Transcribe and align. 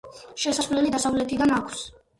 შესასვლელი 0.43 0.91
დასავლეთიდან 0.97 1.57
აქვს. 1.61 1.89